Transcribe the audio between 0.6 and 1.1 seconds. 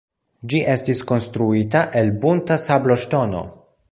estis